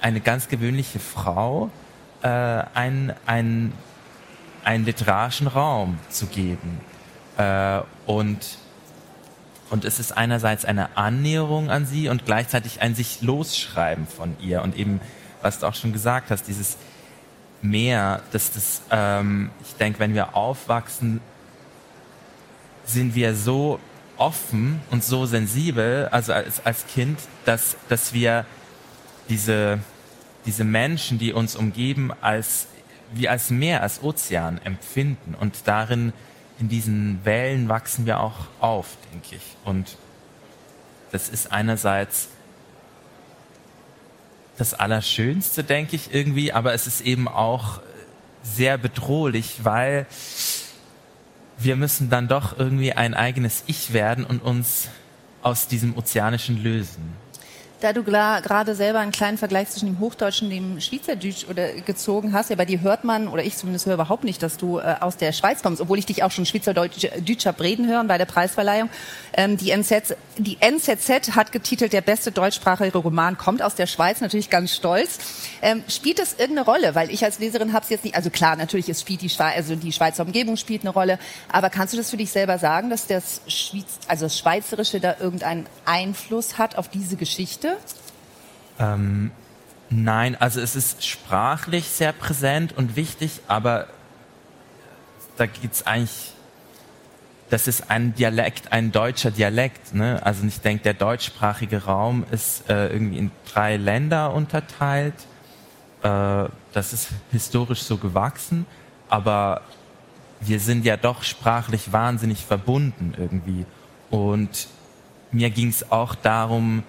eine 0.00 0.20
ganz 0.20 0.48
gewöhnliche 0.48 0.98
Frau, 0.98 1.70
äh, 2.22 2.28
ein, 2.28 3.14
ein 3.26 3.72
einen 4.64 4.84
literarischen 4.84 5.46
Raum 5.46 5.98
zu 6.10 6.26
geben. 6.26 6.80
Äh, 7.36 7.80
und, 8.06 8.58
und 9.70 9.84
es 9.84 9.98
ist 10.00 10.12
einerseits 10.12 10.64
eine 10.64 10.96
Annäherung 10.96 11.70
an 11.70 11.86
sie 11.86 12.08
und 12.08 12.24
gleichzeitig 12.24 12.80
ein 12.80 12.94
sich 12.94 13.22
losschreiben 13.22 14.06
von 14.06 14.36
ihr. 14.40 14.62
Und 14.62 14.76
eben, 14.76 15.00
was 15.42 15.58
du 15.58 15.66
auch 15.66 15.74
schon 15.74 15.92
gesagt 15.92 16.30
hast, 16.30 16.48
dieses 16.48 16.76
Mehr, 17.62 18.20
dass 18.32 18.52
das, 18.52 18.82
ähm, 18.90 19.50
ich 19.64 19.74
denke, 19.76 19.98
wenn 19.98 20.14
wir 20.14 20.36
aufwachsen, 20.36 21.20
sind 22.84 23.14
wir 23.14 23.34
so 23.34 23.80
offen 24.16 24.80
und 24.90 25.02
so 25.02 25.26
sensibel, 25.26 26.08
also 26.10 26.32
als, 26.32 26.64
als 26.64 26.86
Kind, 26.86 27.18
dass, 27.46 27.76
dass 27.88 28.12
wir 28.12 28.44
diese, 29.28 29.78
diese 30.46 30.64
Menschen, 30.64 31.18
die 31.18 31.32
uns 31.32 31.56
umgeben, 31.56 32.12
als 32.20 32.66
wie 33.12 33.28
als 33.28 33.50
Meer, 33.50 33.82
als 33.82 34.02
Ozean 34.02 34.60
empfinden. 34.64 35.34
Und 35.34 35.54
darin, 35.66 36.12
in 36.58 36.68
diesen 36.68 37.20
Wellen 37.24 37.68
wachsen 37.68 38.06
wir 38.06 38.20
auch 38.20 38.46
auf, 38.60 38.96
denke 39.12 39.36
ich. 39.36 39.56
Und 39.64 39.96
das 41.10 41.28
ist 41.28 41.52
einerseits 41.52 42.28
das 44.56 44.74
Allerschönste, 44.74 45.64
denke 45.64 45.96
ich 45.96 46.14
irgendwie, 46.14 46.52
aber 46.52 46.74
es 46.74 46.86
ist 46.86 47.00
eben 47.00 47.28
auch 47.28 47.80
sehr 48.42 48.78
bedrohlich, 48.78 49.64
weil 49.64 50.06
wir 51.58 51.76
müssen 51.76 52.10
dann 52.10 52.28
doch 52.28 52.58
irgendwie 52.58 52.92
ein 52.92 53.14
eigenes 53.14 53.64
Ich 53.66 53.92
werden 53.92 54.24
und 54.24 54.42
uns 54.42 54.88
aus 55.42 55.68
diesem 55.68 55.96
Ozeanischen 55.96 56.62
lösen. 56.62 57.23
Da 57.80 57.92
du 57.92 58.02
gerade 58.02 58.74
selber 58.74 59.00
einen 59.00 59.12
kleinen 59.12 59.36
Vergleich 59.36 59.68
zwischen 59.68 59.86
dem 59.86 59.98
Hochdeutschen 59.98 60.48
und 60.48 60.54
dem 60.54 60.80
Schweizerdeutsch 60.80 61.46
oder 61.50 61.72
gezogen 61.72 62.32
hast, 62.32 62.48
ja, 62.48 62.56
bei 62.56 62.64
dir 62.64 62.80
hört 62.80 63.04
man, 63.04 63.28
oder 63.28 63.42
ich 63.44 63.56
zumindest 63.56 63.86
höre 63.86 63.94
überhaupt 63.94 64.24
nicht, 64.24 64.42
dass 64.42 64.56
du 64.56 64.78
äh, 64.78 64.94
aus 65.00 65.16
der 65.16 65.32
Schweiz 65.32 65.62
kommst, 65.62 65.82
obwohl 65.82 65.98
ich 65.98 66.06
dich 66.06 66.22
auch 66.22 66.30
schon 66.30 66.46
Schweizerdeutsch 66.46 67.04
hab 67.44 67.60
reden 67.60 67.86
hören 67.86 68.06
bei 68.06 68.16
der 68.16 68.24
Preisverleihung. 68.24 68.88
Ähm, 69.36 69.56
die, 69.58 69.70
NZZ, 69.70 70.16
die 70.38 70.56
NZZ 70.60 71.34
hat 71.34 71.52
getitelt, 71.52 71.92
der 71.92 72.00
beste 72.00 72.32
deutschsprachige 72.32 72.96
Roman 72.96 73.36
kommt 73.36 73.60
aus 73.60 73.74
der 73.74 73.86
Schweiz, 73.86 74.20
natürlich 74.20 74.48
ganz 74.48 74.74
stolz. 74.74 75.18
Ähm, 75.60 75.82
spielt 75.88 76.18
das 76.18 76.34
irgendeine 76.34 76.64
Rolle? 76.64 76.94
Weil 76.94 77.10
ich 77.10 77.24
als 77.24 77.38
Leserin 77.38 77.72
habe 77.72 77.82
es 77.82 77.90
jetzt 77.90 78.04
nicht, 78.04 78.16
also 78.16 78.30
klar, 78.30 78.56
natürlich, 78.56 78.88
es 78.88 79.00
spielt 79.00 79.20
die, 79.20 79.28
Schweiz, 79.28 79.56
also 79.56 79.76
die 79.76 79.92
Schweizer 79.92 80.24
Umgebung 80.24 80.56
spielt 80.56 80.82
eine 80.82 80.90
Rolle, 80.90 81.18
aber 81.50 81.70
kannst 81.70 81.92
du 81.92 81.98
das 81.98 82.10
für 82.10 82.16
dich 82.16 82.30
selber 82.30 82.58
sagen, 82.58 82.88
dass 82.88 83.06
das, 83.06 83.40
Schweiz, 83.46 83.98
also 84.08 84.26
das 84.26 84.38
Schweizerische 84.38 85.00
da 85.00 85.16
irgendeinen 85.18 85.66
Einfluss 85.84 86.56
hat 86.56 86.78
auf 86.78 86.88
diese 86.88 87.16
Geschichte? 87.16 87.73
Ähm, 88.78 89.30
nein, 89.90 90.36
also 90.40 90.60
es 90.60 90.76
ist 90.76 91.06
sprachlich 91.06 91.88
sehr 91.88 92.12
präsent 92.12 92.76
und 92.76 92.96
wichtig, 92.96 93.40
aber 93.48 93.86
da 95.36 95.46
geht's 95.46 95.86
eigentlich, 95.86 96.32
das 97.50 97.68
ist 97.68 97.90
ein 97.90 98.14
Dialekt, 98.14 98.72
ein 98.72 98.92
deutscher 98.92 99.30
Dialekt. 99.30 99.94
Ne? 99.94 100.20
Also 100.24 100.46
ich 100.46 100.60
denke, 100.60 100.82
der 100.84 100.94
deutschsprachige 100.94 101.84
Raum 101.84 102.24
ist 102.30 102.68
äh, 102.68 102.88
irgendwie 102.88 103.18
in 103.18 103.30
drei 103.52 103.76
Länder 103.76 104.32
unterteilt. 104.32 105.14
Äh, 106.02 106.44
das 106.72 106.92
ist 106.92 107.08
historisch 107.30 107.82
so 107.82 107.98
gewachsen, 107.98 108.66
aber 109.08 109.62
wir 110.40 110.60
sind 110.60 110.84
ja 110.84 110.96
doch 110.96 111.22
sprachlich 111.22 111.92
wahnsinnig 111.92 112.44
verbunden 112.44 113.14
irgendwie. 113.16 113.66
Und 114.10 114.68
mir 115.32 115.50
ging 115.50 115.68
es 115.68 115.90
auch 115.90 116.14
darum, 116.14 116.82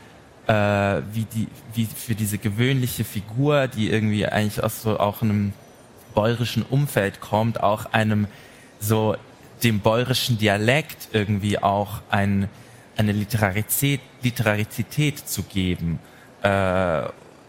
äh, 0.48 1.02
wie, 1.14 1.26
die, 1.34 1.48
wie 1.74 1.86
für 1.86 2.16
diese 2.16 2.38
gewöhnliche 2.38 3.04
Figur, 3.04 3.68
die 3.68 3.90
irgendwie 3.90 4.26
eigentlich 4.26 4.64
aus 4.64 4.82
so 4.82 5.00
auch 5.00 5.22
einem 5.22 5.54
bäuerischen 6.14 6.64
Umfeld 6.64 7.20
kommt, 7.20 7.62
auch 7.62 7.88
einem 7.94 8.28
so 8.80 9.16
dem 9.64 9.80
bäuerischen 9.80 10.38
Dialekt 10.38 11.10
irgendwie 11.14 11.60
auch 11.60 12.02
ein, 12.10 12.50
eine 12.98 13.12
Literarizität, 13.12 14.02
Literarizität 14.22 15.28
zu 15.28 15.44
geben. 15.44 16.00
Äh, 16.42 17.04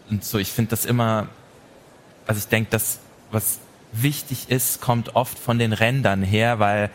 und 0.09 0.23
so, 0.23 0.37
ich 0.37 0.51
finde 0.51 0.71
das 0.71 0.85
immer, 0.85 1.27
also 2.25 2.39
ich 2.39 2.47
denke, 2.47 2.69
das, 2.71 2.99
was 3.31 3.59
wichtig 3.91 4.49
ist, 4.49 4.81
kommt 4.81 5.15
oft 5.15 5.37
von 5.37 5.59
den 5.59 5.73
Rändern 5.73 6.23
her, 6.23 6.59
weil 6.59 6.89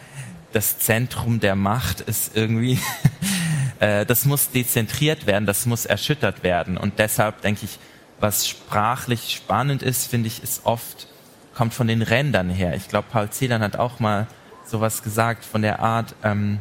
das 0.53 0.79
Zentrum 0.79 1.41
der 1.41 1.57
Macht 1.57 2.01
ist 2.01 2.37
irgendwie 2.37 2.79
äh, 3.83 4.07
das 4.07 4.25
muss 4.27 4.51
dezentriert 4.51 5.27
werden, 5.27 5.45
das 5.45 5.67
muss 5.67 5.87
erschüttert 5.87 6.45
werden. 6.45 6.77
Und 6.77 7.01
deshalb 7.01 7.43
denke 7.43 7.65
ich, 7.65 7.81
was 8.21 8.47
sprachlich 8.47 9.35
spannend 9.35 9.83
ist, 9.83 10.07
finde 10.07 10.29
ich, 10.29 10.41
ist 10.41 10.65
oft, 10.65 11.09
kommt 11.53 11.75
von 11.75 11.89
den 11.89 12.01
Rändern 12.01 12.49
her. 12.49 12.77
Ich 12.77 12.87
glaube, 12.87 13.09
Paul 13.11 13.31
Celan 13.31 13.61
hat 13.61 13.75
auch 13.75 13.99
mal 13.99 14.29
sowas 14.65 15.03
gesagt 15.03 15.45
von 15.45 15.62
der 15.62 15.81
Art, 15.81 16.15
ähm, 16.23 16.61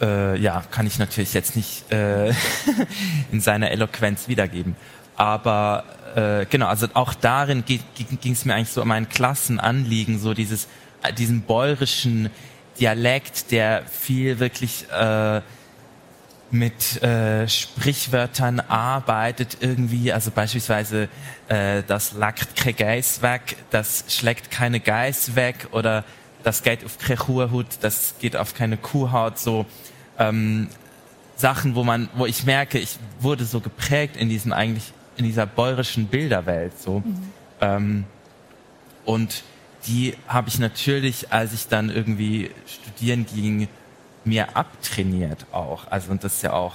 äh, 0.00 0.38
ja, 0.38 0.62
kann 0.70 0.86
ich 0.86 1.00
natürlich 1.00 1.34
jetzt 1.34 1.56
nicht 1.56 1.90
äh, 1.90 2.28
in 3.32 3.40
seiner 3.40 3.72
Eloquenz 3.72 4.28
wiedergeben. 4.28 4.76
Aber 5.16 5.82
äh, 6.14 6.46
genau, 6.46 6.68
also 6.68 6.86
auch 6.94 7.12
darin 7.12 7.64
ging 7.64 8.32
es 8.32 8.44
mir 8.44 8.54
eigentlich 8.54 8.70
so 8.70 8.82
um 8.82 8.90
ein 8.92 9.08
Klassenanliegen, 9.08 10.20
so 10.20 10.32
dieses, 10.32 10.68
äh, 11.02 11.12
diesen 11.12 11.42
bäuerischen 11.42 12.30
Dialekt, 12.80 13.50
der 13.50 13.82
viel 13.86 14.38
wirklich 14.38 14.86
äh, 14.90 15.42
mit 16.50 17.02
äh, 17.02 17.46
Sprichwörtern 17.48 18.60
arbeitet 18.60 19.58
irgendwie, 19.60 20.12
also 20.12 20.30
beispielsweise 20.30 21.08
äh, 21.48 21.82
das 21.86 22.12
lackt 22.12 22.56
kein 22.56 22.74
Geiss 22.74 23.22
weg, 23.22 23.56
das 23.70 24.04
schlägt 24.08 24.50
keine 24.50 24.80
Geiss 24.80 25.36
weg 25.36 25.68
oder 25.70 26.04
das 26.42 26.62
geht 26.62 26.84
auf 26.84 26.98
keine 26.98 27.18
Kuhhaut, 27.18 27.66
das 27.82 28.14
geht 28.18 28.36
auf 28.36 28.54
keine 28.54 28.76
Kuhhaut, 28.76 29.38
so 29.38 29.66
ähm, 30.18 30.68
Sachen, 31.36 31.74
wo 31.74 31.84
man, 31.84 32.08
wo 32.14 32.26
ich 32.26 32.44
merke, 32.44 32.78
ich 32.78 32.98
wurde 33.20 33.44
so 33.44 33.60
geprägt 33.60 34.16
in 34.16 34.28
diesem 34.28 34.52
eigentlich, 34.52 34.92
in 35.16 35.24
dieser 35.24 35.46
bäuerischen 35.46 36.06
Bilderwelt, 36.06 36.78
so. 36.80 37.00
Mhm. 37.00 37.32
Ähm, 37.60 38.04
und 39.04 39.44
die 39.86 40.14
habe 40.28 40.48
ich 40.48 40.58
natürlich, 40.58 41.32
als 41.32 41.52
ich 41.52 41.68
dann 41.68 41.90
irgendwie 41.90 42.50
studieren 42.66 43.26
ging, 43.26 43.68
mir 44.24 44.56
abtrainiert 44.56 45.46
auch. 45.52 45.86
Also 45.90 46.10
und 46.10 46.24
das 46.24 46.36
ist 46.36 46.42
ja 46.42 46.52
auch. 46.52 46.74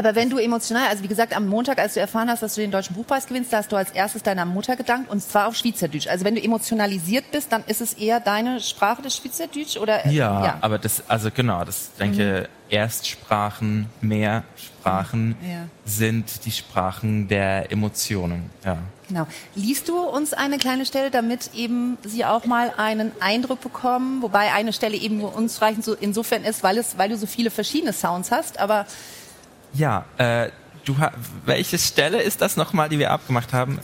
Aber 0.00 0.14
wenn 0.14 0.30
du 0.30 0.38
emotional, 0.38 0.88
also 0.88 1.02
wie 1.02 1.08
gesagt, 1.08 1.36
am 1.36 1.46
Montag, 1.46 1.78
als 1.78 1.92
du 1.92 2.00
erfahren 2.00 2.30
hast, 2.30 2.42
dass 2.42 2.54
du 2.54 2.62
den 2.62 2.70
Deutschen 2.70 2.96
Buchpreis 2.96 3.26
gewinnst, 3.26 3.52
da 3.52 3.58
hast 3.58 3.70
du 3.70 3.76
als 3.76 3.90
erstes 3.90 4.22
deiner 4.22 4.46
Mutter 4.46 4.74
gedankt 4.74 5.10
und 5.10 5.20
zwar 5.20 5.46
auf 5.46 5.54
Schweizerdeutsch. 5.54 6.06
Also 6.06 6.24
wenn 6.24 6.36
du 6.36 6.42
emotionalisiert 6.42 7.30
bist, 7.32 7.52
dann 7.52 7.62
ist 7.66 7.82
es 7.82 7.92
eher 7.92 8.18
deine 8.18 8.60
Sprache 8.60 9.02
des 9.02 9.14
Schweizerdeutsch 9.14 9.76
oder? 9.76 10.06
Ja, 10.06 10.42
ja, 10.42 10.58
aber 10.62 10.78
das, 10.78 11.02
also 11.06 11.30
genau, 11.30 11.66
das 11.66 11.90
denke 11.98 12.48
mhm. 12.48 12.74
Erstsprachen, 12.74 13.90
Mehrsprachen 14.00 15.36
ja. 15.42 15.66
sind 15.84 16.46
die 16.46 16.52
Sprachen 16.52 17.28
der 17.28 17.70
Emotionen. 17.70 18.48
Ja. 18.64 18.78
Genau. 19.08 19.26
Liest 19.54 19.90
du 19.90 19.98
uns 19.98 20.32
eine 20.32 20.56
kleine 20.56 20.86
Stelle, 20.86 21.10
damit 21.10 21.50
eben 21.52 21.98
Sie 22.04 22.24
auch 22.24 22.46
mal 22.46 22.72
einen 22.78 23.12
Eindruck 23.20 23.60
bekommen, 23.60 24.22
wobei 24.22 24.54
eine 24.54 24.72
Stelle 24.72 24.96
eben 24.96 25.20
uns 25.20 25.60
reichend 25.60 25.84
so 25.84 25.94
insofern 25.94 26.44
ist, 26.44 26.62
weil 26.62 26.78
es, 26.78 26.96
weil 26.96 27.10
du 27.10 27.18
so 27.18 27.26
viele 27.26 27.50
verschiedene 27.50 27.92
Sounds 27.92 28.30
hast, 28.30 28.58
aber 28.58 28.86
ja, 29.72 30.04
äh, 30.18 30.50
du 30.84 30.96
welche 31.44 31.78
Stelle 31.78 32.22
ist 32.22 32.40
das 32.40 32.56
nochmal, 32.56 32.88
die 32.88 32.98
wir 32.98 33.10
abgemacht 33.10 33.52
haben? 33.52 33.80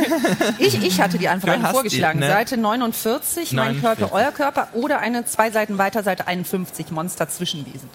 ich, 0.58 0.82
ich 0.84 1.00
hatte 1.00 1.18
die 1.18 1.28
einfach 1.28 1.70
vorgeschlagen. 1.70 2.20
Die, 2.20 2.26
ne? 2.26 2.32
Seite 2.32 2.56
49, 2.56 3.52
49, 3.52 3.52
mein 3.52 3.80
Körper, 3.80 4.12
euer 4.12 4.32
Körper 4.32 4.68
oder 4.74 4.98
eine 4.98 5.24
zwei 5.24 5.50
Seiten 5.50 5.78
weiter, 5.78 6.02
Seite 6.02 6.26
51, 6.26 6.90
Monster 6.90 7.28
Zwischenwesen. 7.28 7.88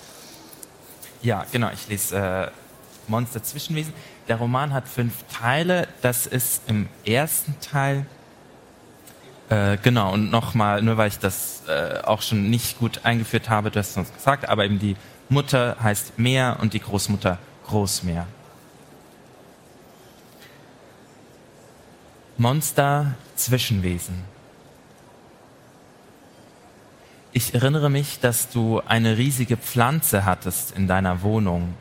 Ja, 1.21 1.45
genau, 1.51 1.69
ich 1.73 1.87
lese 1.87 2.17
äh, 2.17 2.51
Monster 3.07 3.43
Zwischenwesen. 3.43 3.93
Der 4.27 4.37
Roman 4.37 4.73
hat 4.73 4.87
fünf 4.87 5.13
Teile. 5.31 5.87
Das 6.01 6.27
ist 6.27 6.63
im 6.67 6.89
ersten 7.05 7.55
Teil. 7.59 8.05
Äh, 9.49 9.77
genau, 9.81 10.13
und 10.13 10.29
nochmal, 10.29 10.81
nur 10.81 10.97
weil 10.97 11.07
ich 11.07 11.19
das 11.19 11.63
äh, 11.67 11.99
auch 12.03 12.21
schon 12.21 12.49
nicht 12.49 12.79
gut 12.79 13.01
eingeführt 13.03 13.49
habe, 13.49 13.71
du 13.71 13.79
hast 13.79 13.91
es 13.91 13.97
uns 13.97 14.13
gesagt, 14.13 14.49
aber 14.49 14.65
eben 14.65 14.77
die 14.77 14.97
Mutter 15.29 15.75
heißt 15.81 16.17
Meer 16.17 16.57
und 16.61 16.73
die 16.73 16.79
Großmutter 16.79 17.37
Großmeer. 17.67 18.27
Monster 22.37 23.15
Zwischenwesen. 23.35 24.23
Ich 27.33 27.53
erinnere 27.53 27.89
mich, 27.89 28.19
dass 28.19 28.49
du 28.49 28.81
eine 28.85 29.17
riesige 29.17 29.57
Pflanze 29.57 30.23
hattest 30.23 30.71
in 30.71 30.87
deiner 30.87 31.21
Wohnung. 31.23 31.73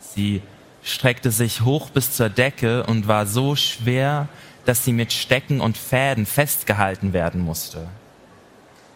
Sie 0.00 0.42
streckte 0.82 1.30
sich 1.30 1.62
hoch 1.62 1.90
bis 1.90 2.12
zur 2.12 2.28
Decke 2.28 2.84
und 2.84 3.08
war 3.08 3.26
so 3.26 3.56
schwer, 3.56 4.28
dass 4.64 4.84
sie 4.84 4.92
mit 4.92 5.12
Stecken 5.12 5.60
und 5.60 5.76
Fäden 5.76 6.24
festgehalten 6.24 7.12
werden 7.12 7.40
musste. 7.40 7.88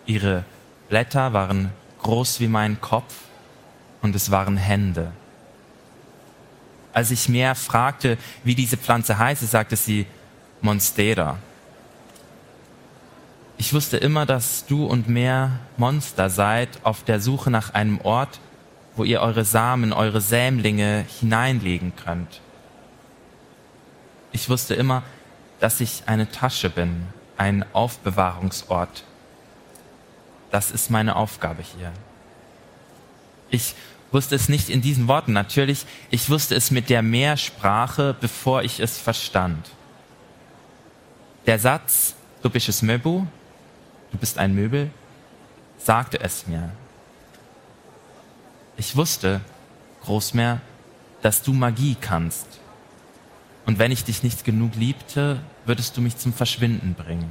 Ihre 0.07 0.45
Blätter 0.89 1.33
waren 1.33 1.73
groß 2.03 2.41
wie 2.41 2.49
mein 2.49 2.81
Kopf 2.81 3.15
und 4.05 4.15
es 4.15 4.31
waren 4.31 4.59
Hände. 4.59 5.13
Als 6.93 7.11
ich 7.11 7.31
mehr 7.31 7.55
fragte, 7.55 8.19
wie 8.45 8.55
diese 8.55 8.77
Pflanze 8.77 9.19
heiße, 9.19 9.47
sagte 9.47 9.77
sie 9.77 10.07
Monstera. 10.61 11.39
Ich 13.57 13.73
wusste 13.73 13.97
immer, 13.97 14.27
dass 14.27 14.67
du 14.67 14.85
und 14.85 15.09
mehr 15.09 15.59
Monster 15.79 16.29
seid 16.29 16.69
auf 16.83 17.03
der 17.03 17.19
Suche 17.19 17.51
nach 17.51 17.73
einem 17.73 17.99
Ort, 18.03 18.41
wo 18.95 19.05
ihr 19.05 19.23
eure 19.23 19.47
Samen, 19.47 19.95
eure 19.95 20.21
Sämlinge 20.21 21.07
hineinlegen 21.21 21.97
könnt. 21.97 22.43
Ich 24.33 24.51
wusste 24.51 24.75
immer, 24.75 25.03
dass 25.61 25.81
ich 25.81 26.03
eine 26.07 26.31
Tasche 26.31 26.69
bin, 26.69 27.07
ein 27.39 27.65
Aufbewahrungsort. 27.73 29.05
Das 30.51 30.71
ist 30.71 30.91
meine 30.91 31.17
Aufgabe 31.17 31.63
hier. 31.63 31.91
Ich 33.55 33.75
wusste 34.15 34.37
es 34.37 34.49
nicht 34.49 34.71
in 34.71 34.81
diesen 34.81 35.09
Worten 35.09 35.33
natürlich, 35.33 35.85
ich 36.11 36.31
wusste 36.31 36.55
es 36.55 36.71
mit 36.71 36.89
der 36.89 37.03
Mehrsprache, 37.03 38.17
bevor 38.19 38.63
ich 38.63 38.81
es 38.81 38.97
verstand. 38.97 39.71
Der 41.47 41.59
Satz, 41.59 42.15
du 42.43 42.49
bist 42.49 42.69
es 42.69 42.81
Möbu, 42.81 43.27
du 44.13 44.19
bist 44.19 44.39
ein 44.39 44.55
Möbel, 44.55 44.91
sagte 45.79 46.21
es 46.21 46.47
mir. 46.47 46.71
Ich 48.77 48.97
wusste, 48.97 49.41
Großmeer, 50.05 50.61
dass 51.23 51.43
du 51.43 51.53
Magie 51.53 51.97
kannst. 52.01 52.47
Und 53.67 53.79
wenn 53.79 53.91
ich 53.91 54.05
dich 54.05 54.23
nicht 54.23 54.45
genug 54.45 54.75
liebte, 54.77 55.41
würdest 55.65 55.97
du 55.97 56.01
mich 56.01 56.19
zum 56.19 56.33
Verschwinden 56.33 56.95
bringen. 56.95 57.31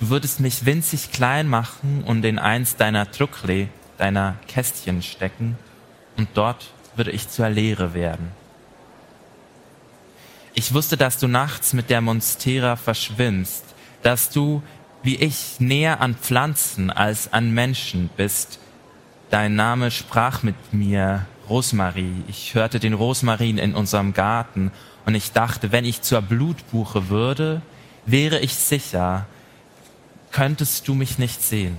Du 0.00 0.08
würdest 0.08 0.40
mich 0.40 0.66
winzig 0.66 1.12
klein 1.12 1.48
machen 1.48 2.02
und 2.04 2.24
in 2.24 2.38
eins 2.38 2.76
deiner 2.76 3.10
Truckle, 3.10 3.68
deiner 3.98 4.36
Kästchen 4.48 5.02
stecken 5.02 5.58
und 6.16 6.28
dort 6.34 6.70
würde 6.96 7.10
ich 7.10 7.28
zur 7.28 7.48
Leere 7.48 7.94
werden. 7.94 8.32
Ich 10.54 10.72
wusste, 10.72 10.96
dass 10.96 11.18
du 11.18 11.28
nachts 11.28 11.74
mit 11.74 11.90
der 11.90 12.00
Monstera 12.00 12.76
verschwimmst, 12.76 13.64
dass 14.02 14.30
du, 14.30 14.62
wie 15.02 15.16
ich, 15.16 15.60
näher 15.60 16.00
an 16.00 16.14
Pflanzen 16.14 16.90
als 16.90 17.32
an 17.32 17.52
Menschen 17.52 18.08
bist. 18.16 18.58
Dein 19.30 19.54
Name 19.54 19.90
sprach 19.90 20.42
mit 20.42 20.72
mir, 20.72 21.26
Rosmarie. 21.48 22.24
Ich 22.28 22.54
hörte 22.54 22.80
den 22.80 22.94
Rosmarin 22.94 23.58
in 23.58 23.74
unserem 23.74 24.14
Garten 24.14 24.72
und 25.04 25.14
ich 25.14 25.32
dachte, 25.32 25.72
wenn 25.72 25.84
ich 25.84 26.02
zur 26.02 26.22
Blutbuche 26.22 27.08
würde, 27.08 27.62
wäre 28.06 28.40
ich 28.40 28.54
sicher, 28.54 29.26
könntest 30.32 30.88
du 30.88 30.94
mich 30.94 31.18
nicht 31.18 31.42
sehen. 31.42 31.76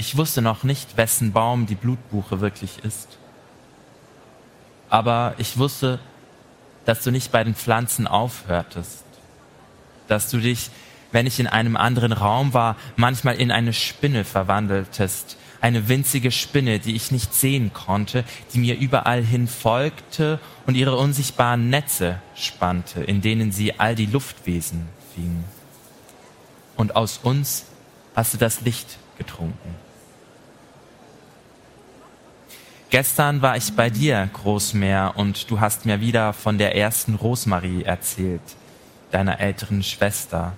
Ich 0.00 0.16
wusste 0.16 0.42
noch 0.42 0.62
nicht, 0.62 0.96
wessen 0.96 1.32
Baum 1.32 1.66
die 1.66 1.74
Blutbuche 1.74 2.40
wirklich 2.40 2.84
ist. 2.84 3.18
Aber 4.88 5.34
ich 5.38 5.58
wusste, 5.58 5.98
dass 6.84 7.02
du 7.02 7.10
nicht 7.10 7.32
bei 7.32 7.42
den 7.42 7.56
Pflanzen 7.56 8.06
aufhörtest. 8.06 9.04
Dass 10.06 10.30
du 10.30 10.38
dich, 10.38 10.70
wenn 11.10 11.26
ich 11.26 11.40
in 11.40 11.48
einem 11.48 11.76
anderen 11.76 12.12
Raum 12.12 12.54
war, 12.54 12.76
manchmal 12.94 13.34
in 13.34 13.50
eine 13.50 13.72
Spinne 13.72 14.22
verwandeltest. 14.22 15.36
Eine 15.60 15.88
winzige 15.88 16.30
Spinne, 16.30 16.78
die 16.78 16.94
ich 16.94 17.10
nicht 17.10 17.34
sehen 17.34 17.72
konnte, 17.72 18.22
die 18.54 18.58
mir 18.58 18.78
überall 18.78 19.24
hin 19.24 19.48
folgte 19.48 20.38
und 20.64 20.76
ihre 20.76 20.96
unsichtbaren 20.96 21.70
Netze 21.70 22.22
spannte, 22.36 23.02
in 23.02 23.20
denen 23.20 23.50
sie 23.50 23.80
all 23.80 23.96
die 23.96 24.06
Luftwesen 24.06 24.86
fing. 25.16 25.42
Und 26.76 26.94
aus 26.94 27.18
uns 27.20 27.64
hast 28.14 28.34
du 28.34 28.38
das 28.38 28.60
Licht 28.60 28.96
getrunken. 29.18 29.87
Gestern 32.90 33.42
war 33.42 33.54
ich 33.54 33.74
bei 33.74 33.90
dir, 33.90 34.30
Großmeer, 34.32 35.12
und 35.16 35.50
du 35.50 35.60
hast 35.60 35.84
mir 35.84 36.00
wieder 36.00 36.32
von 36.32 36.56
der 36.56 36.74
ersten 36.74 37.16
Rosmarie 37.16 37.82
erzählt, 37.82 38.40
deiner 39.10 39.40
älteren 39.40 39.82
Schwester. 39.82 40.54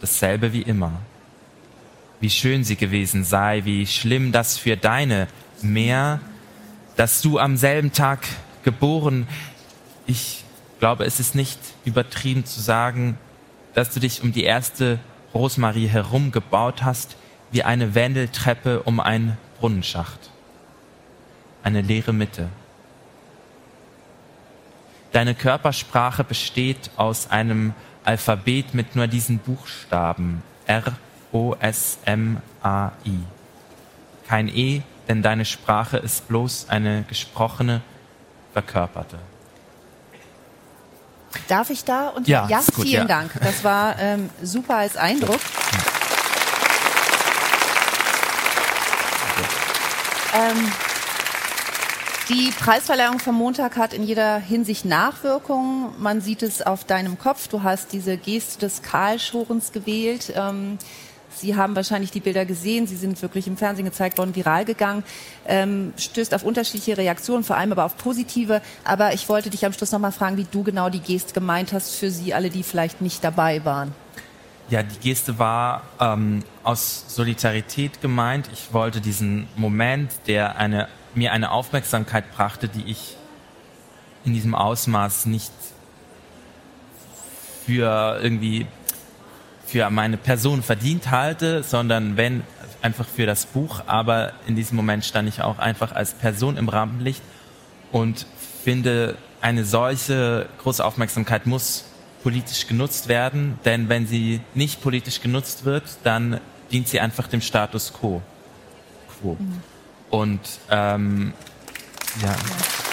Dasselbe 0.00 0.54
wie 0.54 0.62
immer. 0.62 0.92
Wie 2.20 2.30
schön 2.30 2.64
sie 2.64 2.76
gewesen 2.76 3.22
sei, 3.22 3.66
wie 3.66 3.86
schlimm 3.86 4.32
das 4.32 4.56
für 4.56 4.78
deine 4.78 5.28
Meer, 5.60 6.20
dass 6.96 7.20
du 7.20 7.38
am 7.38 7.58
selben 7.58 7.92
Tag 7.92 8.26
geboren, 8.64 9.28
ich 10.06 10.44
glaube, 10.80 11.04
es 11.04 11.20
ist 11.20 11.34
nicht 11.34 11.58
übertrieben 11.84 12.46
zu 12.46 12.62
sagen, 12.62 13.18
dass 13.74 13.90
du 13.90 14.00
dich 14.00 14.22
um 14.22 14.32
die 14.32 14.44
erste 14.44 14.98
Rosmarie 15.34 15.86
herum 15.86 16.32
gebaut 16.32 16.82
hast, 16.82 17.16
wie 17.50 17.62
eine 17.62 17.94
Wendeltreppe 17.94 18.82
um 18.84 19.00
einen 19.00 19.36
Brunnenschacht 19.60 20.31
eine 21.62 21.80
leere 21.80 22.12
Mitte. 22.12 22.48
Deine 25.12 25.34
Körpersprache 25.34 26.24
besteht 26.24 26.90
aus 26.96 27.30
einem 27.30 27.74
Alphabet 28.04 28.74
mit 28.74 28.96
nur 28.96 29.06
diesen 29.06 29.38
Buchstaben 29.38 30.42
R, 30.66 30.84
O, 31.32 31.54
S, 31.60 31.98
M, 32.04 32.38
A, 32.62 32.92
I. 33.04 33.18
Kein 34.26 34.48
E, 34.48 34.82
denn 35.08 35.22
deine 35.22 35.44
Sprache 35.44 35.98
ist 35.98 36.28
bloß 36.28 36.68
eine 36.68 37.04
gesprochene, 37.08 37.82
verkörperte. 38.52 39.18
Darf 41.48 41.70
ich 41.70 41.84
da? 41.84 42.08
Und 42.08 42.28
ja, 42.28 42.46
ja 42.48 42.58
gut, 42.74 42.84
vielen 42.84 43.08
ja. 43.08 43.20
Dank. 43.20 43.32
Das 43.42 43.64
war 43.64 43.98
ähm, 43.98 44.30
super 44.42 44.76
als 44.76 44.96
Eindruck. 44.96 45.40
Ähm, 50.34 50.72
die 52.32 52.50
Preisverleihung 52.50 53.18
vom 53.18 53.34
Montag 53.34 53.76
hat 53.76 53.92
in 53.92 54.04
jeder 54.04 54.38
Hinsicht 54.38 54.86
Nachwirkungen. 54.86 55.90
Man 55.98 56.22
sieht 56.22 56.42
es 56.42 56.62
auf 56.62 56.84
deinem 56.84 57.18
Kopf. 57.18 57.48
Du 57.48 57.62
hast 57.62 57.92
diese 57.92 58.16
Geste 58.16 58.60
des 58.60 58.80
Karlschorens 58.80 59.72
gewählt. 59.72 60.32
Ähm, 60.34 60.78
Sie 61.34 61.56
haben 61.56 61.74
wahrscheinlich 61.76 62.10
die 62.10 62.20
Bilder 62.20 62.44
gesehen. 62.44 62.86
Sie 62.86 62.96
sind 62.96 63.20
wirklich 63.20 63.46
im 63.46 63.56
Fernsehen 63.56 63.84
gezeigt 63.84 64.18
worden, 64.18 64.34
viral 64.34 64.64
gegangen. 64.64 65.02
Ähm, 65.46 65.92
stößt 65.96 66.34
auf 66.34 66.42
unterschiedliche 66.42 66.96
Reaktionen, 66.96 67.42
vor 67.42 67.56
allem 67.56 67.72
aber 67.72 67.84
auf 67.84 67.96
positive. 67.96 68.62
Aber 68.84 69.12
ich 69.12 69.28
wollte 69.28 69.50
dich 69.50 69.66
am 69.66 69.72
Schluss 69.72 69.92
noch 69.92 69.98
mal 69.98 70.12
fragen, 70.12 70.36
wie 70.36 70.46
du 70.50 70.62
genau 70.62 70.88
die 70.88 71.00
Geste 71.00 71.34
gemeint 71.34 71.72
hast 71.72 71.96
für 71.96 72.10
Sie 72.10 72.32
alle, 72.32 72.48
die 72.48 72.62
vielleicht 72.62 73.00
nicht 73.00 73.24
dabei 73.24 73.64
waren. 73.64 73.92
Ja, 74.70 74.82
die 74.82 74.98
Geste 75.00 75.38
war 75.38 75.82
ähm, 76.00 76.42
aus 76.62 77.04
Solidarität 77.08 78.00
gemeint. 78.00 78.48
Ich 78.52 78.72
wollte 78.72 79.00
diesen 79.00 79.48
Moment, 79.56 80.12
der 80.26 80.56
eine 80.56 80.88
mir 81.14 81.32
eine 81.32 81.50
Aufmerksamkeit 81.50 82.32
brachte, 82.32 82.68
die 82.68 82.90
ich 82.90 83.16
in 84.24 84.34
diesem 84.34 84.54
Ausmaß 84.54 85.26
nicht 85.26 85.52
für 87.66 88.20
irgendwie 88.22 88.66
für 89.66 89.88
meine 89.90 90.16
Person 90.16 90.62
verdient 90.62 91.10
halte, 91.10 91.62
sondern 91.62 92.16
wenn 92.16 92.42
einfach 92.82 93.06
für 93.06 93.26
das 93.26 93.46
Buch. 93.46 93.82
Aber 93.86 94.32
in 94.46 94.56
diesem 94.56 94.76
Moment 94.76 95.04
stand 95.04 95.28
ich 95.28 95.42
auch 95.42 95.58
einfach 95.58 95.92
als 95.92 96.12
Person 96.12 96.56
im 96.56 96.68
Rampenlicht 96.68 97.22
und 97.90 98.26
finde, 98.64 99.16
eine 99.40 99.64
solche 99.64 100.48
große 100.58 100.84
Aufmerksamkeit 100.84 101.46
muss 101.46 101.84
politisch 102.22 102.68
genutzt 102.68 103.08
werden, 103.08 103.58
denn 103.64 103.88
wenn 103.88 104.06
sie 104.06 104.40
nicht 104.54 104.80
politisch 104.80 105.20
genutzt 105.20 105.64
wird, 105.64 105.82
dann 106.04 106.40
dient 106.70 106.86
sie 106.86 107.00
einfach 107.00 107.26
dem 107.26 107.40
Status 107.40 107.92
quo. 107.92 108.22
quo. 109.20 109.36
Mhm. 109.38 109.62
Und 110.12 110.40
ähm, 110.70 111.32
ja, 112.22 112.34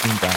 vielen 0.02 0.20
Dank. 0.22 0.36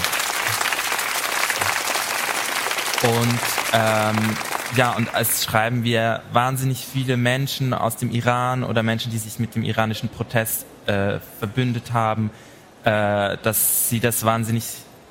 Und 3.05 3.41
ähm, 3.73 4.37
ja, 4.77 4.91
und 4.97 5.09
es 5.15 5.45
schreiben 5.45 5.85
wir 5.85 6.23
wahnsinnig 6.33 6.85
viele 6.85 7.17
Menschen 7.17 7.73
aus 7.73 7.97
dem 7.97 8.11
Iran 8.11 8.65
oder 8.65 8.83
Menschen, 8.83 9.13
die 9.13 9.19
sich 9.19 9.39
mit 9.39 9.55
dem 9.55 9.63
iranischen 9.63 10.09
Protest 10.09 10.67
äh, 10.87 11.21
verbündet 11.39 11.93
haben, 11.93 12.33
äh, 12.83 13.37
dass 13.45 13.89
sie 13.89 14.01
das 14.01 14.25
wahnsinnig 14.25 14.65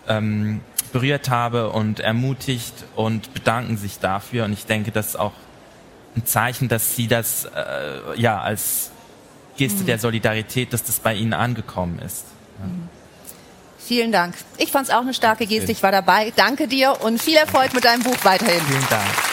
ähm, 0.09 0.59
berührt 0.91 1.29
habe 1.29 1.69
und 1.69 2.01
ermutigt 2.01 2.83
und 2.97 3.33
bedanken 3.33 3.77
sich 3.77 3.99
dafür. 3.99 4.43
Und 4.43 4.51
ich 4.51 4.65
denke, 4.65 4.91
das 4.91 5.07
ist 5.07 5.15
auch 5.15 5.33
ein 6.17 6.25
Zeichen, 6.25 6.67
dass 6.67 6.97
sie 6.97 7.07
das 7.07 7.45
äh, 7.45 8.19
ja 8.19 8.41
als 8.41 8.90
Geste 9.61 9.83
mhm. 9.83 9.85
der 9.85 9.99
Solidarität, 9.99 10.73
dass 10.73 10.83
das 10.83 10.99
bei 10.99 11.13
Ihnen 11.13 11.33
angekommen 11.33 11.99
ist. 11.99 12.25
Ja. 12.59 12.65
Mhm. 12.65 12.89
Vielen 13.77 14.11
Dank. 14.11 14.35
Ich 14.57 14.71
fand 14.71 14.87
es 14.87 14.93
auch 14.93 15.01
eine 15.01 15.13
starke 15.13 15.45
Geste. 15.45 15.71
Ich 15.71 15.83
war 15.83 15.91
dabei. 15.91 16.31
Danke 16.35 16.67
dir 16.67 16.97
und 17.01 17.21
viel 17.21 17.35
Erfolg 17.35 17.73
mit 17.73 17.83
deinem 17.83 18.03
Buch 18.03 18.17
weiterhin. 18.23 18.61
Vielen 18.61 18.87
Dank. 18.89 19.30